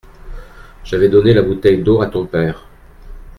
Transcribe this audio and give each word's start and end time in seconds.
J’avais 0.83 1.09
donné 1.09 1.31
la 1.31 1.43
bouteille 1.43 1.83
d’eau 1.83 2.01
à 2.01 2.07
ton 2.07 2.25
père. 2.25 2.65